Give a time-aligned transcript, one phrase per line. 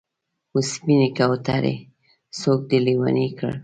[0.53, 1.75] و سپینې کوترې!
[2.39, 3.57] څوک دې لېونی کړل؟